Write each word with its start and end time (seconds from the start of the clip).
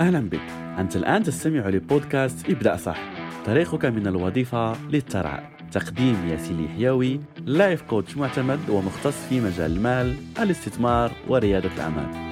أهلا 0.00 0.20
بك. 0.20 0.40
أنت 0.78 0.96
الآن 0.96 1.22
تستمع 1.22 1.68
لبودكاست 1.68 2.50
ابدأ 2.50 2.76
صح. 2.76 2.98
طريقك 3.46 3.84
من 3.84 4.06
الوظيفة 4.06 4.88
للثراء 4.90 5.50
تقديم 5.72 6.28
ياسين 6.28 6.68
حيوي 6.68 7.20
لايف 7.46 7.82
كوتش 7.82 8.16
معتمد 8.16 8.70
ومختص 8.70 9.26
في 9.28 9.40
مجال 9.40 9.76
المال 9.76 10.16
الاستثمار 10.40 11.12
وريادة 11.28 11.70
الأعمال. 11.74 12.27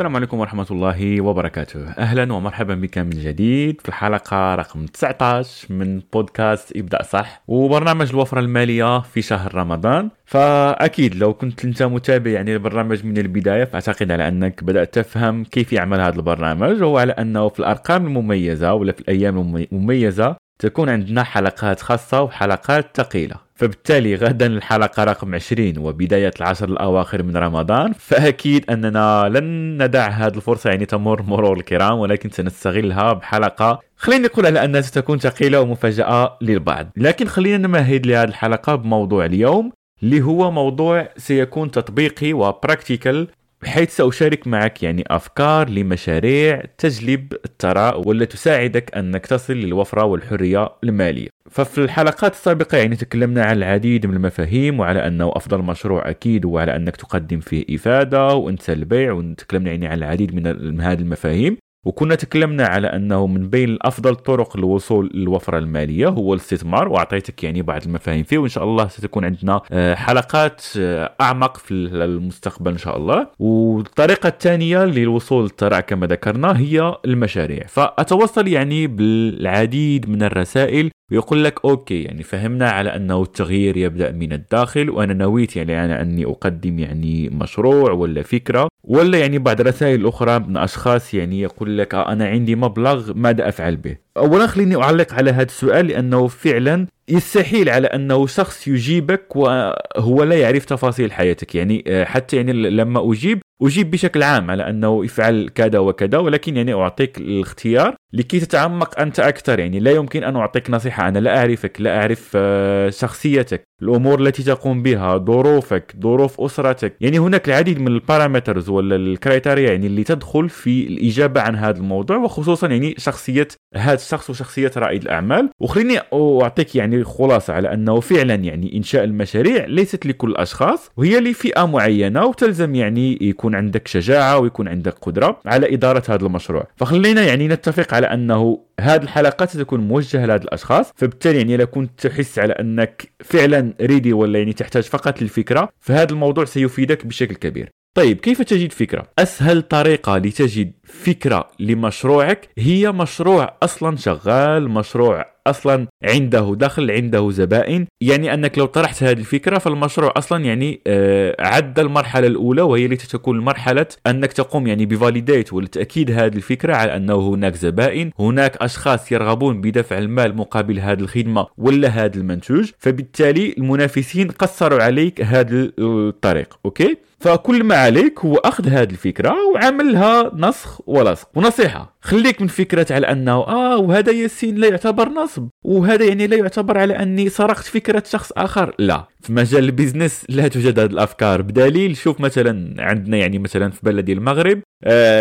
السلام 0.00 0.16
عليكم 0.16 0.38
ورحمة 0.38 0.66
الله 0.70 1.20
وبركاته. 1.20 1.88
أهلا 1.88 2.32
ومرحبا 2.32 2.74
بك 2.74 2.98
من 2.98 3.10
جديد 3.10 3.80
في 3.80 3.88
الحلقة 3.88 4.54
رقم 4.54 4.86
19 4.86 5.74
من 5.74 6.00
بودكاست 6.12 6.76
إبدأ 6.76 7.02
صح 7.02 7.42
وبرنامج 7.48 8.08
الوفرة 8.10 8.40
المالية 8.40 9.00
في 9.00 9.22
شهر 9.22 9.54
رمضان. 9.54 10.10
فأكيد 10.24 11.14
لو 11.14 11.34
كنت 11.34 11.64
أنت 11.64 11.82
متابع 11.82 12.30
يعني 12.30 12.54
البرنامج 12.54 13.04
من 13.04 13.18
البداية 13.18 13.64
فأعتقد 13.64 14.10
على 14.10 14.28
أنك 14.28 14.64
بدأت 14.64 14.94
تفهم 14.94 15.44
كيف 15.44 15.72
يعمل 15.72 16.00
هذا 16.00 16.16
البرنامج 16.16 16.82
وهو 16.82 16.98
على 16.98 17.12
أنه 17.12 17.48
في 17.48 17.60
الأرقام 17.60 18.06
المميزة 18.06 18.74
ولا 18.74 18.92
في 18.92 19.00
الأيام 19.00 19.56
المميزة 19.72 20.36
تكون 20.58 20.88
عندنا 20.88 21.22
حلقات 21.22 21.80
خاصة 21.80 22.22
وحلقات 22.22 22.96
ثقيلة. 22.96 23.49
فبالتالي 23.60 24.14
غدا 24.14 24.46
الحلقة 24.46 25.04
رقم 25.04 25.34
20 25.34 25.78
وبداية 25.78 26.30
العشر 26.40 26.68
الأواخر 26.68 27.22
من 27.22 27.36
رمضان 27.36 27.92
فأكيد 27.92 28.70
أننا 28.70 29.28
لن 29.28 29.82
ندع 29.82 30.08
هذه 30.08 30.36
الفرصة. 30.36 30.70
يعني 30.70 30.86
تمر 30.86 31.22
مرور 31.22 31.56
الكرام 31.56 31.98
ولكن 31.98 32.30
سنستغلها 32.30 33.12
بحلقة. 33.12 33.80
خليني 33.96 34.24
نقول 34.24 34.46
على 34.46 34.64
أنها 34.64 34.80
ستكون 34.80 35.18
ثقيلة 35.18 35.60
ومفاجأة 35.60 36.38
للبعض. 36.42 36.86
لكن 36.96 37.26
خلينا 37.26 37.56
نمهد 37.66 38.06
لهذه 38.06 38.28
الحلقة 38.28 38.74
بموضوع 38.74 39.24
اليوم 39.24 39.72
اللي 40.02 40.22
هو 40.22 40.50
موضوع 40.50 41.08
سيكون 41.16 41.70
تطبيقي 41.70 42.32
وبراكتيكال 42.32 43.28
بحيث 43.62 43.96
سأشارك 43.96 44.46
معك 44.46 44.82
يعني 44.82 45.04
أفكار 45.06 45.68
لمشاريع 45.68 46.62
تجلب 46.78 47.32
الثراء 47.44 48.08
ولا 48.08 48.24
تساعدك 48.24 48.94
أنك 48.96 49.26
تصل 49.26 49.52
للوفرة 49.54 50.04
والحرية 50.04 50.68
المالية. 50.84 51.28
ففي 51.50 51.78
الحلقات 51.78 52.32
السابقة 52.32 52.78
يعني 52.78 52.96
تكلمنا 52.96 53.44
عن 53.44 53.56
العديد 53.56 54.06
من 54.06 54.16
المفاهيم 54.16 54.80
وعلى 54.80 55.06
أنه 55.06 55.32
أفضل 55.34 55.58
مشروع 55.62 56.10
أكيد 56.10 56.44
وعلى 56.44 56.76
أنك 56.76 56.96
تقدم 56.96 57.40
فيه 57.40 57.64
إفادة 57.76 58.34
وأنت 58.34 58.70
البيع 58.70 59.12
وتكلمنا 59.12 59.70
يعني 59.70 59.86
عن 59.86 59.98
العديد 59.98 60.34
من 60.34 60.80
هذه 60.80 61.00
المفاهيم. 61.00 61.56
وكنا 61.86 62.14
تكلمنا 62.14 62.66
على 62.66 62.86
أنه 62.86 63.26
من 63.26 63.50
بين 63.50 63.78
افضل 63.82 64.14
طرق 64.16 64.56
الوصول 64.56 65.10
للوفره 65.14 65.58
المالية 65.58 66.08
هو 66.08 66.34
الاستثمار 66.34 66.88
وأعطيتك 66.88 67.44
يعني 67.44 67.62
بعض 67.62 67.82
المفاهيم 67.82 68.22
فيه 68.22 68.38
وإن 68.38 68.48
شاء 68.48 68.64
الله 68.64 68.88
ستكون 68.88 69.24
عندنا 69.24 69.60
آه، 69.72 69.94
حلقات 69.94 70.64
آه، 70.78 71.14
أعمق 71.20 71.56
في 71.56 71.74
المستقبل 71.74 72.70
إن 72.70 72.78
شاء 72.78 72.96
الله. 72.96 73.26
والطريقة 73.38 74.28
الثانية 74.28 74.84
للوصول 74.84 75.42
للثراء 75.42 75.80
كما 75.80 76.06
ذكرنا 76.06 76.58
هي 76.58 76.94
المشاريع. 77.04 77.66
فأتوصل 77.66 78.48
يعني 78.48 78.86
بالعديد 78.86 80.08
من 80.08 80.22
الرسائل 80.22 80.90
ويقول 81.10 81.44
لك 81.44 81.64
okay 81.64 82.02
يعني 82.02 82.22
فهمنا 82.22 82.70
على 82.70 82.96
أنه 82.96 83.22
التغيير 83.22 83.76
يبدأ 83.76 84.12
من 84.12 84.32
الداخل 84.32 84.90
وأنا 84.90 85.14
نويت 85.14 85.56
يعني 85.56 85.84
أنا 85.84 86.02
أني 86.02 86.24
أقدم 86.24 86.78
يعني 86.78 87.28
مشروع 87.28 87.92
ولا 87.92 88.22
فكرة 88.22 88.68
ولا 88.84 89.18
يعني 89.18 89.38
بعض 89.38 89.60
رسائل 89.60 90.06
أخرى 90.06 90.38
من 90.38 90.56
أشخاص 90.56 91.14
يعني 91.14 91.40
يقول 91.40 91.78
لك 91.78 91.94
آه 91.94 92.12
أنا 92.12 92.26
عندي 92.26 92.56
مبلغ 92.56 93.12
ماذا 93.14 93.48
أفعل 93.48 93.76
به؟ 93.76 93.96
اولا 94.16 94.46
خليني 94.46 94.76
أعلق 94.76 95.14
على 95.14 95.30
هذا 95.30 95.42
السؤال 95.42 95.86
لأنه 95.86 96.26
فعلا 96.26 96.86
يستحيل 97.08 97.68
على 97.68 97.86
أنه 97.86 98.26
شخص 98.26 98.68
يجيبك 98.68 99.36
وهو 99.36 100.22
لا 100.22 100.36
يعرف 100.36 100.64
تفاصيل 100.64 101.12
حياتك 101.12 101.54
يعني 101.54 101.84
آه، 101.86 102.04
حتى 102.04 102.36
يعني 102.36 102.52
لما 102.52 103.12
أجيب 103.12 103.40
أجيب 103.62 103.90
بشكل 103.90 104.22
عام 104.22 104.50
على 104.50 104.70
أنه 104.70 105.04
افعل 105.04 105.48
كذا 105.54 105.78
وكذا 105.78 106.18
ولكن 106.18 106.56
يعني 106.56 106.74
أعطيك 106.74 107.18
الاختيار 107.18 107.94
لكي 108.12 108.40
تتعمق 108.40 109.00
أنت 109.00 109.20
أكثر. 109.20 109.58
يعني 109.58 109.80
لا 109.80 109.90
يمكن 109.90 110.24
أن 110.24 110.36
أعطيك 110.36 110.70
نصيحة 110.70 111.08
أنا 111.08 111.18
لا 111.18 111.38
أعرفك 111.38 111.80
لا 111.80 112.00
أعرف 112.00 112.32
آه، 112.34 112.90
شخصيتك 112.90 113.64
الأمور 113.82 114.20
التي 114.20 114.42
تقوم 114.42 114.82
بها 114.82 115.18
ظروفك 115.18 115.94
ظروف 116.02 116.40
أسرتك. 116.40 116.96
يعني 117.00 117.18
هناك 117.18 117.48
العديد 117.48 117.80
من 117.80 117.88
ال 117.88 117.95
parameters 117.95 118.68
ولا 118.68 118.96
ال 118.96 119.04
criteria 119.04 119.70
يعني 119.70 119.86
اللي 119.86 120.04
تدخل 120.04 120.48
في 120.48 120.86
الإجابة 120.86 121.40
عن 121.40 121.56
هذا 121.56 121.78
الموضوع 121.78 122.16
وخصوصا 122.16 122.66
يعني 122.66 122.94
شخصية 122.98 123.48
هذا 123.74 123.94
الشخص 123.94 124.30
وشخصية 124.30 124.70
رائد 124.76 125.02
الأعمال. 125.02 125.50
وخليني 125.60 125.98
أعطيك 126.12 126.76
يعني 126.76 127.04
خلاصة 127.04 127.52
على 127.54 127.74
أنه 127.74 128.00
فعلا 128.00 128.34
يعني 128.34 128.76
إنشاء 128.76 129.04
المشاريع 129.04 129.64
ليست 129.66 130.06
لكل 130.06 130.30
الأشخاص 130.30 130.90
وهي 130.96 131.20
لفئة 131.20 131.66
معينة 131.66 132.24
وتلزم 132.24 132.74
يعني 132.74 133.18
يكون 133.20 133.49
عندك 133.54 133.88
شجاعة 133.88 134.38
ويكون 134.38 134.68
عندك 134.68 134.94
قدرة 134.98 135.40
على 135.46 135.74
إدارة 135.74 136.02
هذا 136.08 136.26
المشروع 136.26 136.66
فخلينا 136.76 137.22
يعني 137.22 137.48
نتفق 137.48 137.94
على 137.94 138.06
أنه 138.06 138.60
هذه 138.80 139.02
الحلقات 139.02 139.50
ستكون 139.50 139.80
موجهة 139.80 140.26
لهذه 140.26 140.42
الأشخاص 140.42 140.92
فبالتالي 140.96 141.38
يعني 141.38 141.54
اذا 141.54 141.64
كنت 141.64 142.08
تحس 142.08 142.38
على 142.38 142.52
أنك 142.52 143.12
فعلا 143.24 143.74
ريدي 143.80 144.12
ولا 144.12 144.38
يعني 144.38 144.52
تحتاج 144.52 144.82
فقط 144.82 145.22
للفكرة 145.22 145.68
فهذا 145.80 146.12
الموضوع 146.12 146.44
سيفيدك 146.44 147.06
بشكل 147.06 147.34
كبير 147.34 147.70
طيب 147.94 148.20
كيف 148.20 148.42
تجد 148.42 148.72
فكرة؟ 148.72 149.06
أسهل 149.18 149.62
طريقة 149.62 150.18
لتجد 150.18 150.72
فكرة 150.90 151.48
لمشروعك. 151.60 152.48
هي 152.58 152.92
مشروع 152.92 153.56
أصلا 153.62 153.96
شغال 153.96 154.68
مشروع 154.70 155.26
أصلا 155.46 155.86
عنده 156.04 156.54
دخل 156.56 156.90
عنده 156.90 157.30
زبائن. 157.30 157.86
يعني 158.00 158.34
أنك 158.34 158.58
لو 158.58 158.66
طرحت 158.66 159.02
هذه 159.02 159.18
الفكرة 159.18 159.58
فالمشروع 159.58 160.12
أصلا 160.16 160.44
يعني 160.44 160.80
آه 160.86 161.36
عدى 161.40 161.80
المرحلة 161.80 162.26
الأولى 162.26 162.62
وهي 162.62 162.86
التي 162.86 163.08
تكون 163.08 163.40
مرحلة 163.40 163.86
أنك 164.06 164.32
تقوم 164.32 164.66
يعني 164.66 164.86
ب 164.86 164.93
validate 164.93 165.52
والتأكيد 165.52 166.10
هذه 166.10 166.36
الفكرة 166.36 166.74
على 166.74 166.96
أنه 166.96 167.28
هناك 167.28 167.54
زبائن 167.54 168.10
هناك 168.18 168.56
أشخاص 168.56 169.12
يرغبون 169.12 169.60
بدفع 169.60 169.98
المال 169.98 170.36
مقابل 170.36 170.78
هذه 170.78 171.00
الخدمة 171.00 171.46
ولا 171.58 171.88
هذا 171.88 172.16
المنتوج. 172.16 172.70
فبالتالي 172.78 173.54
المنافسين 173.58 174.28
قصروا 174.28 174.82
عليك 174.82 175.20
هذا 175.20 175.70
الطريق 175.78 176.58
okay؟ 176.64 176.96
فكل 177.20 177.64
ما 177.64 177.74
عليك 177.76 178.20
هو 178.20 178.36
أخذ 178.36 178.68
هذه 178.68 178.90
الفكرة 178.90 179.34
وعملها 179.54 180.30
نسخ 180.36 180.79
ولصق 180.86 181.28
ونصيحة 181.34 181.96
خليك 182.00 182.42
من 182.42 182.48
فكرة 182.48 182.86
على 182.90 183.06
أنه 183.06 183.32
آه 183.32 183.78
وهذا 183.78 184.12
ياسين 184.12 184.56
لا 184.56 184.68
يعتبر 184.68 185.08
نصب 185.08 185.48
وهذا 185.64 186.04
يعني 186.04 186.26
لا 186.26 186.36
يعتبر 186.36 186.78
على 186.78 186.94
أني 187.02 187.28
سرقت 187.28 187.64
فكرة 187.64 188.02
شخص 188.06 188.32
آخر 188.36 188.74
لا. 188.78 189.04
في 189.20 189.32
مجال 189.32 189.64
ال 189.64 189.71
business 189.71 190.24
لا 190.28 190.48
توجد 190.48 190.78
هذه 190.78 190.90
الأفكار 190.90 191.42
بدليل 191.42 191.96
شوف 191.96 192.20
مثلا 192.20 192.74
عندنا 192.78 193.16
يعني 193.16 193.38
مثلا 193.38 193.70
في 193.70 193.80
بلدي 193.82 194.12
المغرب 194.12 194.62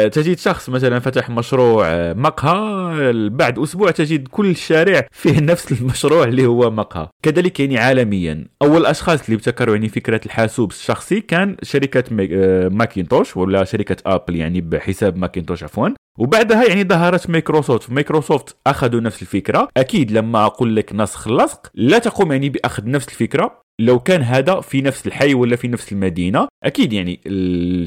تجد 0.07 0.37
شخص 0.37 0.69
مثلا 0.69 0.99
فتح 0.99 1.29
مشروع 1.29 1.85
آه، 1.87 2.13
مقهى 2.13 3.29
بعد 3.29 3.59
أسبوع 3.59 3.91
تجد 3.91 4.27
كل 4.27 4.49
الشارع 4.49 5.07
فيه 5.11 5.39
نفس 5.51 5.71
المشروع 5.71 6.23
اللي 6.23 6.45
هو 6.45 6.71
مقهى. 6.71 7.07
كذلك 7.23 7.59
يعني 7.59 7.77
عالميا. 7.77 8.45
أول 8.61 8.85
أشخاص 8.85 9.23
اللي 9.23 9.35
ابتكروا 9.35 9.75
يعني 9.75 9.89
فكرة 9.89 10.21
الحاسوب 10.25 10.71
الشخصي 10.71 11.21
كان 11.21 11.55
شركة 11.63 12.03
آه، 12.31 12.67
ماكينتوش 12.69 13.37
ولا 13.37 13.63
شركة 13.63 13.97
أبل 14.05 14.35
يعني 14.35 14.61
بحساب 14.61 15.17
ماكينتوش 15.17 15.63
عفوا. 15.63 15.89
وبعدها 16.19 16.67
يعني 16.67 16.83
ظهرت 16.83 17.29
مايكروسوفت. 17.29 17.91
مايكروسوفت 17.91 18.57
أخذوا 18.67 19.01
نفس 19.01 19.21
الفكرة. 19.21 19.67
أكيد 19.77 20.11
لما 20.11 20.45
أقول 20.45 20.75
لك 20.75 20.93
نسخ 20.93 21.27
لصق 21.27 21.67
لا 21.73 21.97
تقوم 21.99 22.31
يعني 22.31 22.49
بأخذ 22.49 22.89
نفس 22.89 23.07
الفكرة. 23.07 23.61
لو 23.79 23.99
كان 23.99 24.21
هذا 24.21 24.61
في 24.61 24.81
نفس 24.81 25.07
الحي 25.07 25.33
ولا 25.33 25.55
في 25.55 25.67
نفس 25.67 25.91
المدينة 25.91 26.47
أكيد 26.63 26.93
يعني 26.93 27.19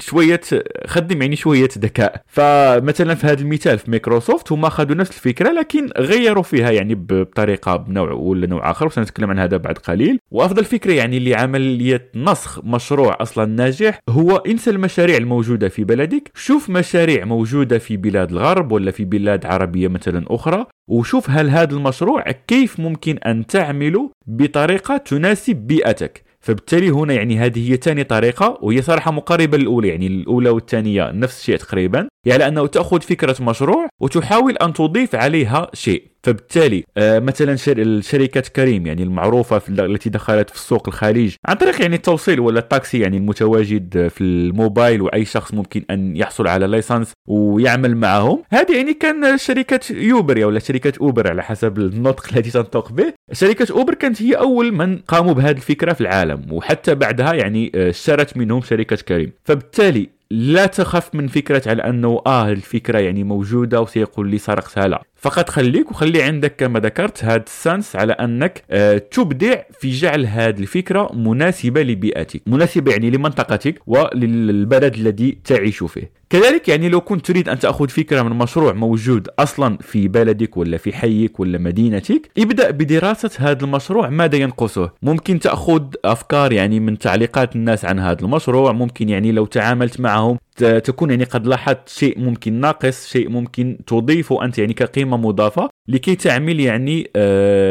شوية 0.00 0.40
خدم 0.86 1.22
يعني 1.22 1.36
شوية 1.36 1.68
ذكاء. 1.78 2.22
فمثلا 2.26 3.14
في 3.14 3.26
هذا 3.26 3.40
المثال 3.40 3.78
في 3.78 3.90
مايكروسوفت 3.90 4.52
هما 4.52 4.68
اخذوا 4.68 4.96
نفس 4.96 5.10
الفكرة 5.10 5.50
لكن 5.50 5.88
غيروا 5.98 6.42
فيها 6.42 6.70
يعني 6.70 6.94
بطريقة 6.94 7.76
بنوع 7.76 8.12
ولا 8.12 8.46
نوع 8.46 8.70
آخر 8.70 8.86
وسنتكلم 8.86 9.30
عن 9.30 9.38
هذا 9.38 9.56
بعد 9.56 9.78
قليل. 9.78 10.18
وأفضل 10.30 10.64
فكرة 10.64 10.92
يعني 10.92 11.18
لعملية 11.18 12.10
نسخ 12.14 12.64
مشروع 12.64 13.16
أصلا 13.20 13.44
ناجح 13.44 14.00
هو 14.08 14.36
إنسى 14.36 14.70
المشاريع 14.70 15.16
الموجودة 15.16 15.68
في 15.68 15.84
بلدك. 15.84 16.30
شوف 16.34 16.70
مشاريع 16.70 17.24
موجودة 17.24 17.78
في 17.78 17.96
بلاد 17.96 18.30
الغرب 18.30 18.72
ولا 18.72 18.90
في 18.90 19.04
بلاد 19.04 19.46
عربية 19.46 19.88
مثلا 19.88 20.24
أخرى 20.28 20.66
وشوف 20.90 21.30
هل 21.30 21.50
هذا 21.50 21.74
المشروع 21.74 22.30
كيف 22.30 22.80
ممكن 22.80 23.18
أن 23.18 23.46
تعمله 23.46 24.10
بطريقة 24.26 24.96
تناسب 24.96 25.56
بيئتك. 25.82 26.24
فبالتالي 26.42 26.90
هنا 26.90 27.14
يعني 27.14 27.38
هذه 27.38 27.72
هي 27.72 27.76
ثاني 27.76 28.04
طريقة 28.04 28.58
وهي 28.62 28.82
صراحة 28.82 29.10
مقاربة 29.10 29.58
للأولى 29.58 29.88
يعني 29.88 30.06
الأولى 30.06 30.50
والثانيه 30.50 31.10
نفس 31.10 31.40
الشيء 31.40 31.56
تقريبا 31.56 32.08
يعني 32.26 32.48
أنه 32.48 32.66
تأخذ 32.66 33.00
فكرة 33.00 33.36
مشروع 33.40 33.88
وتحاول 34.00 34.56
أن 34.56 34.72
تضيف 34.72 35.14
عليها 35.14 35.70
شيء. 35.74 36.12
فبالتالي 36.22 36.84
آه 36.96 37.18
مثلا 37.18 37.56
شركة 38.00 38.40
كريم 38.40 38.86
يعني 38.86 39.02
المعروفة 39.02 39.62
التي 39.68 40.10
دخلت 40.10 40.50
في 40.50 40.56
السوق 40.56 40.88
الخليج 40.88 41.34
عن 41.46 41.56
طريق 41.56 41.80
يعني 41.80 41.96
التوصيل 41.96 42.40
ولا 42.40 42.58
التاكسي 42.58 42.98
يعني 42.98 43.16
المتواجد 43.16 44.08
في 44.08 44.20
الموبايل 44.24 45.02
وأي 45.02 45.24
شخص 45.24 45.54
ممكن 45.54 45.84
أن 45.90 46.16
يحصل 46.16 46.46
على 46.46 46.66
license 46.66 47.12
ويعمل 47.28 47.96
معهم. 47.96 48.42
هذه 48.50 48.76
يعني 48.76 48.94
كان 48.94 49.38
شركة 49.38 49.80
يوبر 49.90 50.46
ولا 50.46 50.58
شركة 50.58 50.92
أوبر 51.00 51.30
على 51.30 51.42
حسب 51.42 51.78
النطق 51.78 52.26
الذي 52.32 52.50
تنطق 52.50 52.92
به. 52.92 53.12
شركة 53.32 53.72
أوبر 53.72 53.94
كانت 53.94 54.22
هي 54.22 54.34
أول 54.34 54.72
من 54.72 54.98
قاموا 54.98 55.32
بهذه 55.32 55.56
الفكرة 55.56 55.92
في 55.92 56.00
العالم. 56.00 56.31
وحتى 56.50 56.94
بعدها 56.94 57.32
يعني 57.32 57.72
آه، 57.74 57.90
اشترت 57.90 58.36
منهم 58.36 58.60
شركة 58.62 58.96
كريم. 58.96 59.32
فبالتالي 59.44 60.08
لا 60.30 60.66
تخف 60.66 61.14
من 61.14 61.26
فكرة 61.28 61.62
على 61.66 61.82
أنه 61.82 62.22
آه 62.26 62.48
الفكرة 62.52 62.98
يعني 62.98 63.24
موجودة 63.24 63.80
وسيقول 63.80 64.30
لي 64.30 64.38
سرقتها 64.38 64.88
لا. 64.88 65.02
فقط 65.22 65.50
خليك 65.50 65.90
وخلي 65.90 66.22
عندك 66.22 66.56
كما 66.56 66.80
ذكرت 66.80 67.24
هذا 67.24 67.42
السنس 67.46 67.96
على 67.96 68.12
أنك 68.12 68.62
آه 68.70 68.98
تبدع 68.98 69.62
في 69.80 69.90
جعل 69.90 70.26
هذه 70.26 70.60
الفكرة 70.60 71.10
مناسبة 71.14 71.82
لبيئتك. 71.82 72.42
مناسبة 72.46 72.92
يعني 72.92 73.10
لمنطقتك 73.10 73.80
وللبلد 73.86 74.94
الذي 74.94 75.38
تعيش 75.44 75.82
فيه. 75.82 76.22
كذلك 76.30 76.68
يعني 76.68 76.88
لو 76.88 77.00
كنت 77.00 77.26
تريد 77.26 77.48
أن 77.48 77.58
تأخذ 77.58 77.88
فكرة 77.88 78.22
من 78.22 78.38
مشروع 78.38 78.72
موجود 78.72 79.28
أصلا 79.38 79.78
في 79.80 80.08
بلدك 80.08 80.56
ولا 80.56 80.76
في 80.76 80.92
حيك 80.92 81.40
ولا 81.40 81.58
مدينتك 81.58 82.30
ابدأ 82.38 82.70
بدراسة 82.70 83.30
هذا 83.38 83.64
المشروع 83.64 84.08
ماذا 84.08 84.36
ينقصه؟ 84.36 84.90
ممكن 85.02 85.38
تأخذ 85.38 85.82
أفكار 86.04 86.52
يعني 86.52 86.80
من 86.80 86.98
تعليقات 86.98 87.56
الناس 87.56 87.84
عن 87.84 87.98
هذا 87.98 88.20
المشروع 88.22 88.72
ممكن 88.72 89.08
يعني 89.08 89.32
لو 89.32 89.46
تعاملت 89.46 90.00
معهم 90.00 90.38
تكون 90.64 91.10
يعني 91.10 91.24
قد 91.24 91.46
لاحظت 91.46 91.88
شيء 91.88 92.18
ممكن 92.18 92.52
ناقص 92.52 93.08
شيء 93.08 93.28
ممكن 93.28 93.78
تضيفه 93.86 94.44
انت 94.44 94.58
يعني 94.58 94.72
كقيمة 94.72 95.16
مضافة 95.16 95.68
لكي 95.88 96.14
تعمل 96.14 96.60
يعني 96.60 97.10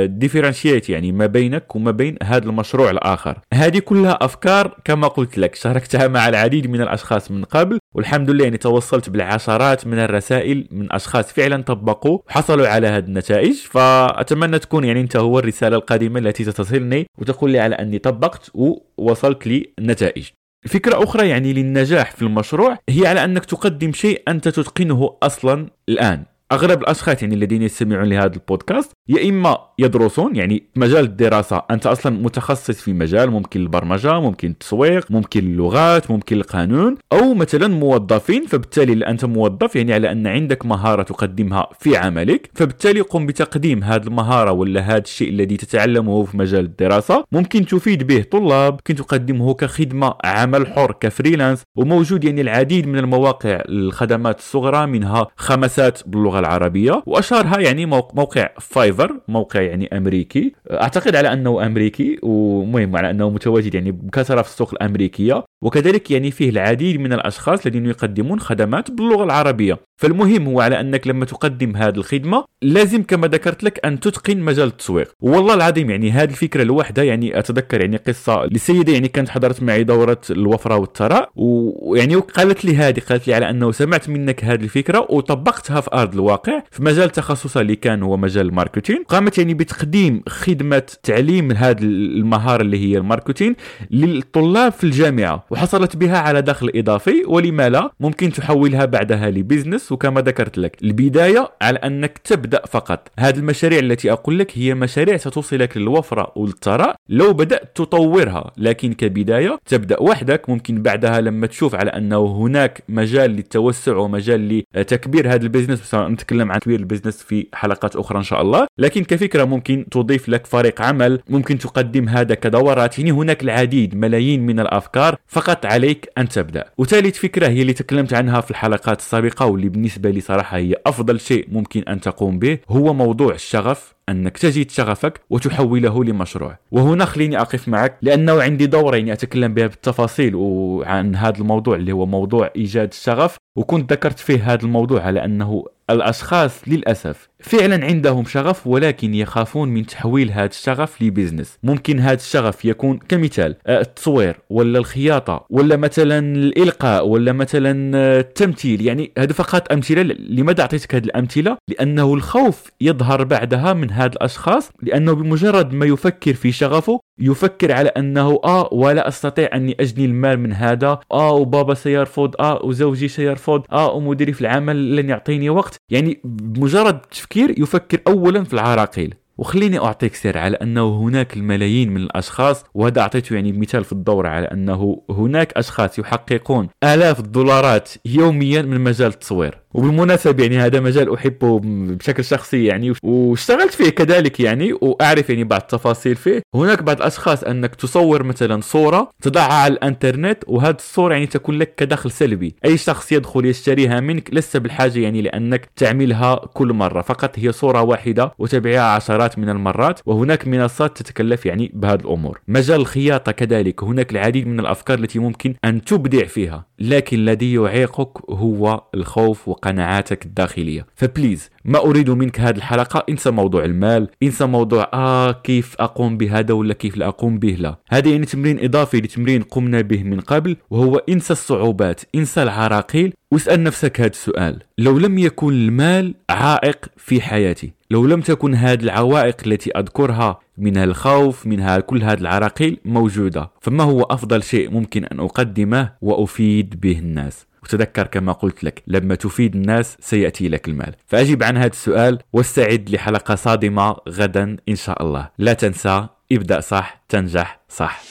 ديفرنشيت 0.08 0.90
آه، 0.90 0.94
يعني 0.94 1.12
ما 1.12 1.26
بينك 1.26 1.76
وما 1.76 1.92
بين 1.92 2.16
هذا 2.24 2.46
المشروع 2.46 2.90
الآخر. 2.90 3.40
هذه 3.54 3.80
كلها 3.80 4.18
أفكار 4.22 4.78
كما 4.86 5.08
قلت 5.08 5.38
لك 5.38 5.56
شاركتها 5.56 6.08
مع 6.08 6.30
العديد 6.30 6.68
من 6.68 6.82
الأشخاص 6.82 7.32
من 7.32 7.44
قبل 7.44 7.80
والحمد 7.96 8.30
لله 8.30 8.44
يعني 8.44 8.58
توصلت 8.58 9.10
بالعشرات 9.10 9.88
من 9.88 10.00
الرسائل 10.00 10.68
من 10.72 10.94
أشخاص 10.94 11.34
فعلا 11.34 11.64
طبقوا 11.64 12.20
وحصلوا 12.28 12.68
على 12.68 12.88
هذه 12.88 13.06
النتائج. 13.06 13.56
فأتمنى 13.56 14.60
تكون 14.60 14.84
يعني 14.84 15.02
أنت 15.02 15.16
هو 15.16 15.40
الرسالة 15.40 15.76
القادمة 15.76 16.20
التي 16.20 16.44
ستصلني 16.44 17.08
وتقول 17.18 17.52
لي 17.52 17.60
على 17.60 17.76
أني 17.76 18.00
طبقت 18.00 18.52
ووصلت 18.54 19.48
لي 19.48 19.74
نتائج 19.80 20.30
فكرة 20.68 21.04
أخرى 21.04 21.30
يعني 21.30 21.54
للنجاح 21.54 22.12
في 22.12 22.22
المشروع 22.22 22.78
هي 22.90 23.08
على 23.08 23.24
أنك 23.24 23.46
تقدم 23.46 23.94
شيء 23.94 24.24
أنت 24.28 24.48
تتقنه 24.48 25.18
أصلا 25.24 25.68
الآن. 25.90 26.24
أغلب 26.52 26.82
الأشخاص 26.82 27.22
يعني 27.22 27.36
الذين 27.36 27.62
يستمعون 27.62 28.10
لهذا 28.10 28.34
البودكاست 28.34 28.92
يا 29.10 29.30
إما 29.30 29.58
يدرسون 29.80 30.36
يعني 30.36 30.64
مجال 30.76 31.04
الدراسة 31.04 31.62
أنت 31.72 31.86
أصلا 31.86 32.18
متخصص 32.24 32.82
في 32.82 32.94
مجال 32.94 33.32
ممكن 33.32 33.62
البرمجة 33.62 34.20
ممكن 34.20 34.50
التسويق 34.50 35.12
ممكن 35.12 35.40
اللغات 35.40 36.12
ممكن 36.12 36.38
القانون 36.38 36.98
أو 37.14 37.34
مثلا 37.34 37.68
موظفين 37.68 38.46
فبالتالي 38.46 39.06
أنت 39.08 39.26
موظف 39.26 39.76
يعني 39.76 39.94
على 39.94 40.12
أن 40.12 40.28
عندك 40.28 40.66
مهارة 40.66 41.04
تقدمها 41.04 41.68
في 41.80 41.98
عملك 41.98 42.50
فبالتالي 42.54 43.02
قم 43.02 43.26
بتقديم 43.26 43.84
هذه 43.84 44.04
المهارة 44.04 44.52
ولا 44.52 44.82
هذا 44.82 44.98
الشيء 44.98 45.30
الذي 45.30 45.58
تتعلمه 45.58 46.24
في 46.24 46.38
مجال 46.38 46.66
الدراسة. 46.66 47.24
ممكن 47.32 47.66
تفيد 47.66 48.08
به 48.08 48.22
طلاب 48.32 48.74
ممكن 48.74 48.96
تقدمه 48.96 49.54
كخدمة 49.54 50.14
عمل 50.24 50.68
حر 50.68 50.92
ك 50.92 50.99
freelance 50.99 51.64
وموجود 51.78 52.24
يعني 52.24 52.42
العديد 52.42 52.88
من 52.88 52.98
المواقع 52.98 53.62
الخدمات 53.70 54.40
الصغرى 54.40 54.86
منها 54.86 55.28
خمسات 55.36 56.08
باللغة 56.08 56.41
العربية 56.42 57.04
وأشهرها 57.06 57.60
يعني 57.60 57.86
موقع 57.86 58.50
فايفر 58.60 59.20
موقع 59.28 59.62
يعني 59.62 59.98
أمريكي. 59.98 60.54
أعتقد 60.72 61.16
على 61.16 61.34
أنه 61.34 61.66
أمريكي 61.66 62.20
ومهم 62.24 62.96
على 62.96 63.10
أنه 63.10 63.30
متواجد 63.30 63.76
يعني 63.76 63.92
بكثرة 63.92 64.42
في 64.42 64.50
السوق 64.50 64.74
الأمريكية. 64.74 65.44
وكذلك 65.64 66.12
يعني 66.12 66.32
فيه 66.32 66.50
العديد 66.50 67.00
من 67.00 67.14
الأشخاص 67.14 67.66
الذين 67.66 67.86
يقدمون 67.86 68.40
خدمات 68.40 68.92
باللغة 68.92 69.24
العربية. 69.24 69.80
فالمهم 70.02 70.48
هو 70.48 70.62
على 70.62 70.80
أنك 70.80 71.08
لما 71.08 71.26
تقدم 71.26 71.76
هذه 71.76 71.96
الخدمة 71.98 72.46
لازم 72.62 73.04
كما 73.04 73.28
ذكرت 73.28 73.64
لك 73.64 73.86
أن 73.86 74.00
تتقن 74.00 74.38
مجال 74.38 74.68
التسويق. 74.68 75.12
والله 75.22 75.54
العظيم 75.54 75.90
يعني 75.90 76.12
هذه 76.12 76.30
الفكرة 76.30 76.62
الواحدة 76.62 77.04
يعني 77.04 77.40
أتذكر 77.40 77.82
يعني 77.82 77.98
قصة 77.98 78.46
لسيده 78.46 78.94
يعني 78.94 79.08
كانت 79.08 79.30
حضرت 79.30 79.64
معي 79.64 79.84
دورة 79.84 80.22
الوفرة 80.30 80.78
والثراء 80.78 81.30
ويعني 81.36 82.16
قالت 82.16 82.66
لي 82.66 82.76
هذه 82.76 83.00
قالت 83.10 83.28
لي 83.28 83.34
على 83.34 83.50
أنه 83.50 83.72
سمعت 83.72 84.10
منك 84.10 84.44
هذه 84.46 84.64
الفكرة 84.64 85.08
وطبقتها 85.10 85.82
في 85.82 85.90
أرض 85.94 86.14
الواقع 86.14 86.64
في 86.72 86.84
مجال 86.84 87.10
تخصصها 87.10 87.62
اللي 87.62 87.76
كان 87.76 88.04
هو 88.04 88.18
مجال 88.18 88.46
الماركتين 88.46 89.04
قامت 89.04 89.38
يعني 89.38 89.54
بتقديم 89.54 90.24
خدمة 90.28 90.84
تعليم 91.04 91.52
هذه 91.52 91.84
المهارة 91.84 92.62
اللي 92.62 92.78
هي 92.78 92.98
الماركتين 92.98 93.56
للطلاب 93.92 94.72
في 94.72 94.84
الجامعة 94.84 95.46
وحصلت 95.50 95.96
بها 95.96 96.18
على 96.18 96.42
دخل 96.42 96.72
إضافي 96.76 97.24
ولما 97.28 97.70
لا 97.70 97.92
ممكن 98.00 98.32
تحولها 98.32 98.86
بعدها 98.86 99.30
ل 99.30 99.37
business 99.37 99.91
وكما 99.92 100.22
ذكرت 100.22 100.58
لك. 100.58 100.78
البداية 100.84 101.52
على 101.62 101.80
أنك 101.80 102.18
تبدأ 102.18 102.62
فقط. 102.66 103.12
هذه 103.20 103.38
المشاريع 103.38 103.80
التي 103.80 104.12
أقول 104.12 104.40
لك 104.40 104.58
هي 104.58 104.74
مشاريع 104.74 105.18
ستوصلك 105.18 105.78
للوفرة 105.78 106.32
والثراء. 106.36 106.96
لو 107.10 107.34
بدأت 107.34 107.72
تطورها 107.76 108.52
لكن 108.58 108.94
كبداية 108.94 109.60
تبدأ 109.66 110.02
وحدك. 110.02 110.50
ممكن 110.50 110.82
بعدها 110.82 111.22
لما 111.22 111.48
تشوف 111.48 111.76
على 111.76 111.90
أنه 111.90 112.26
هناك 112.38 112.84
مجال 112.90 113.32
للتوسع 113.32 113.96
ومجال 113.96 114.64
لتكبير 114.76 115.34
هذا 115.34 115.44
ال 115.44 115.49
business. 115.49 115.96
نتكلم 115.96 116.52
عن 116.52 116.60
تكبير 116.60 116.80
ال 116.80 116.85
business 116.85 117.24
في 117.24 117.48
حلقات 117.54 117.96
أخرى 117.96 118.18
إن 118.18 118.24
شاء 118.24 118.42
الله. 118.42 118.68
لكن 118.78 119.04
كفكرة 119.04 119.44
ممكن 119.44 119.86
تضيف 119.92 120.30
لك 120.30 120.46
فريق 120.46 120.82
عمل. 120.82 121.20
ممكن 121.30 121.58
تقدم 121.58 122.10
هذا 122.10 122.36
كدورات. 122.36 123.00
يعني 123.00 123.12
هناك 123.12 123.44
العديد 123.44 123.96
ملايين 123.96 124.46
من 124.46 124.60
الأفكار. 124.60 125.16
فقط 125.28 125.66
عليك 125.66 126.10
أن 126.18 126.30
تبدأ. 126.30 126.66
وثالث 126.78 127.18
فكرة 127.18 127.48
هي 127.48 127.62
اللي 127.62 127.74
تكلمت 127.74 128.14
عنها 128.14 128.42
في 128.42 128.52
الحلقات 128.52 129.00
السابقة 129.00 129.46
واللي 129.46 129.70
بالنسبة 129.82 130.10
لي 130.10 130.22
صراحة 130.22 130.58
هي 130.58 130.76
أفضل 130.86 131.20
شيء 131.20 131.48
ممكن 131.52 131.82
أن 131.82 132.02
تقوم 132.02 132.40
به 132.40 132.58
هو 132.70 132.94
موضوع 132.94 133.34
الشغف 133.34 133.94
أنك 134.10 134.38
تجد 134.38 134.72
شغفك 134.72 135.22
وتحوله 135.30 136.04
لمشروع. 136.04 136.58
وهنا 136.72 137.06
خليني 137.06 137.42
أقف 137.42 137.68
معك 137.68 137.98
لأنه 138.02 138.42
عندي 138.42 138.66
دورة 138.66 138.96
يعني 138.96 139.14
أتكلم 139.14 139.54
بها 139.54 139.68
بالتفاصيل 139.68 140.36
وعن 140.36 141.16
هذا 141.16 141.38
الموضوع 141.38 141.76
اللي 141.76 141.92
هو 141.92 142.06
موضوع 142.06 142.52
إيجاد 142.56 142.88
الشغف 142.92 143.38
وكنت 143.56 143.94
ذكرت 143.94 144.20
فيه 144.20 144.54
هذا 144.54 144.64
الموضوع 144.64 145.02
على 145.02 145.26
أنه 145.26 145.66
الأشخاص 145.90 146.62
للأسف 146.68 147.32
فعلا 147.42 147.86
عندهم 147.86 148.26
شغف 148.26 148.68
ولكن 148.68 149.14
يخافون 149.14 149.70
من 149.70 149.86
تحويل 149.86 150.32
هذا 150.32 150.46
الشغف 150.46 151.02
ل 151.02 151.08
business. 151.08 151.60
ممكن 151.64 152.00
هذا 152.00 152.14
الشغف 152.14 152.66
يكون 152.66 153.00
كمثال 153.10 153.56
آه، 153.68 153.82
التصوير 153.82 154.40
ولا 154.50 154.80
الخياطة 154.80 155.46
ولا 155.50 155.78
مثلا 155.78 156.20
الإلقاء 156.20 157.08
ولا 157.08 157.34
مثلا 157.34 157.98
آه، 157.98 158.20
التمثيل. 158.20 158.82
يعني 158.82 159.12
هذا 159.18 159.34
فقط 159.34 159.72
أمثلة. 159.72 160.02
لماذا 160.20 160.62
أعطيتك 160.62 160.96
هذه 160.96 161.04
الأمثلة؟ 161.04 161.58
لأنه 161.68 162.14
الخوف 162.14 162.72
يظهر 162.82 163.24
بعدها 163.24 163.74
من 163.74 163.92
هذا 163.92 164.14
الأشخاص 164.14 164.72
لأنه 164.84 165.14
بمجرد 165.14 165.74
ما 165.74 165.86
يفكر 165.86 166.34
في 166.34 166.52
شغفه 166.52 167.00
يفكر 167.20 167.72
على 167.72 167.90
أنه 167.90 168.40
آه 168.44 168.70
ولا 168.72 169.08
أستطيع 169.08 169.50
أني 169.54 169.76
أجني 169.80 170.06
المال 170.06 170.40
من 170.40 170.54
هذا. 170.54 171.00
آه 171.12 171.32
وبابا 171.32 171.74
سيرفض 171.74 172.36
آه 172.40 172.60
وزوجي 172.64 173.08
سيرفض 173.08 173.64
آه 173.72 173.92
ومديري 173.92 174.34
في 174.34 174.42
العمل 174.42 174.96
لن 174.96 175.10
يعطيني 175.10 175.50
وقت. 175.50 175.71
يعني 175.90 176.22
بمجرد 176.24 176.96
التفكير 176.96 177.60
يفكر 177.60 178.00
اولا 178.08 178.44
في 178.44 178.54
العراقيل. 178.54 179.14
وخليني 179.38 179.80
أعطيك 179.80 180.16
سر 180.16 180.38
على 180.38 180.58
أنه 180.58 181.02
هناك 181.02 181.34
الملايين 181.38 181.90
من 181.90 182.02
الأشخاص 182.02 182.64
وهذا 182.74 183.02
أعطيته 183.02 183.34
يعني 183.34 183.52
مثال 183.52 183.84
في 183.84 183.92
الدورة 183.92 184.30
على 184.30 184.46
أنه 184.46 185.02
هناك 185.10 185.54
أشخاص 185.54 186.00
يحققون 186.00 186.70
آلاف 186.84 187.20
الدولارات 187.20 187.90
يوميا 188.06 188.62
من 188.62 188.82
مجال 188.82 189.08
التصوير. 189.08 189.61
وبالمناسبة 189.74 190.44
يعني 190.44 190.60
هذا 190.60 190.80
مجال 190.80 191.14
أحبه 191.14 191.60
بشكل 191.64 192.24
شخصي 192.24 192.66
يعني 192.66 192.94
واشتغلت 193.04 193.74
فيه 193.74 193.90
كذلك 193.90 194.40
يعني 194.40 194.74
وأعرف 194.74 195.30
يعني 195.30 195.44
بعض 195.44 195.62
التفاصيل 195.62 196.16
فيه. 196.16 196.42
هناك 196.56 196.84
بعض 196.84 196.98
الأشخاص 196.98 197.44
أنك 197.44 197.76
تصور 197.76 198.24
مثلا 198.24 198.62
صورة 198.62 199.10
تضعها 199.22 199.54
على 199.54 199.74
الإنترنت 199.74 200.44
وهذه 200.48 200.76
الصورة 200.76 201.14
يعني 201.14 201.26
تكون 201.26 201.58
لك 201.58 201.76
كدخل 201.76 202.12
سلبي. 202.12 202.56
أي 202.66 202.78
شخص 202.78 203.12
يدخل 203.12 203.46
يشتريها 203.46 204.00
منك 204.00 204.30
لست 204.34 204.58
بالحاجة 204.58 205.00
يعني 205.00 205.22
لأنك 205.22 205.70
تعملها 205.76 206.36
كل 206.36 206.74
مرة 206.74 207.02
فقط 207.02 207.40
هي 207.40 207.52
صورة 207.52 207.82
واحدة 207.82 208.32
وتبيعها 208.40 208.96
عشرات 208.96 209.40
من 209.40 209.50
المرات 209.50 210.00
وهناك 210.06 210.48
منصات 210.48 210.98
تتكلف 210.98 211.46
يعني 211.46 211.72
بهذه 211.74 212.00
الأمور. 212.00 212.42
مجال 212.48 212.82
الخياطة 212.82 213.32
كذلك 213.32 213.84
هناك 213.84 214.12
العديد 214.12 214.48
من 214.48 214.60
الأفكار 214.60 215.00
التي 215.00 215.20
ممكن 215.20 215.56
أن 215.66 215.82
تبدع 215.84 216.26
فيها 216.26 216.66
لكن 216.80 217.18
الذي 217.18 217.54
يعيقك 217.54 218.30
هو 218.30 218.84
الخوف 218.96 219.50
وقناعاتك 219.62 220.26
الداخلية. 220.26 220.86
فبليز 220.96 221.50
ما 221.66 221.80
أريد 221.80 222.10
منك 222.10 222.40
هذه 222.40 222.56
الحلقة. 222.56 223.04
انسى 223.10 223.32
موضوع 223.32 223.66
المال 223.66 224.08
انسى 224.24 224.46
موضوع 224.46 224.90
آه 224.94 225.32
كيف 225.32 225.76
أقوم 225.80 226.18
بهذا 226.18 226.54
ولا 226.54 226.74
كيف 226.74 226.98
لا 226.98 227.08
أقوم 227.08 227.40
به. 227.40 227.56
لا. 227.60 227.76
هذا 227.90 228.10
يعني 228.10 228.26
تمرين 228.26 228.64
إضافي 228.64 228.98
لتمرين 228.98 229.44
قمنا 229.44 229.82
به 229.82 230.04
من 230.04 230.20
قبل 230.20 230.58
وهو 230.70 230.98
انسى 230.98 231.34
الصعوبات 231.34 232.02
انسى 232.16 232.44
العراقيل. 232.44 233.14
واسأل 233.32 233.64
نفسك 233.64 234.02
هذا 234.02 234.10
السؤال. 234.10 234.60
لو 234.78 235.00
لم 235.00 235.18
يكن 235.18 235.54
المال 235.54 236.14
عائق 236.30 236.86
في 236.98 237.22
حياتي 237.22 237.74
لو 237.92 238.06
لم 238.06 238.22
تكن 238.22 238.56
هذه 238.56 238.84
العوائق 238.84 239.36
التي 239.46 239.72
أذكرها 239.72 240.40
منها 240.58 240.84
الخوف 240.84 241.48
منها 241.48 241.80
كل 241.80 242.04
هذه 242.04 242.20
العراقيل 242.20 242.78
موجودة 242.86 243.52
فما 243.62 243.84
هو 243.84 244.02
أفضل 244.02 244.44
شيء 244.44 244.72
ممكن 244.72 245.06
أن 245.06 245.20
أقدمه 245.20 245.92
وأفيد 246.02 246.80
به 246.82 247.00
الناس؟ 247.00 247.46
وتذكر 247.64 248.08
كما 248.08 248.32
قلت 248.32 248.64
لك 248.64 248.84
لما 248.88 249.16
تفيد 249.16 249.56
الناس 249.56 249.98
سيأتي 250.00 250.50
لك 250.50 250.68
المال. 250.68 250.96
فأجب 251.08 251.44
عن 251.44 251.58
هذا 251.58 251.68
السؤال 251.68 252.20
واستعد 252.34 252.90
لحلقة 252.90 253.36
صادمة 253.36 253.96
غدا 254.10 254.58
إن 254.70 254.76
شاء 254.76 255.04
الله. 255.04 255.30
لا 255.38 255.54
تنسى 255.54 256.08
ابدأ 256.32 256.60
صح 256.60 257.02
تنجح 257.10 257.60
صح. 257.70 258.02